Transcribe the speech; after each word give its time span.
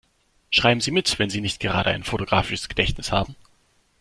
Schreiben 0.49 0.81
Sie 0.81 0.89
mit, 0.89 1.19
wenn 1.19 1.29
Sie 1.29 1.41
nicht 1.41 1.59
gerade 1.59 1.91
ein 1.91 2.01
fotografisches 2.03 2.67
Gedächtnis 2.67 3.11
haben. 3.11 3.35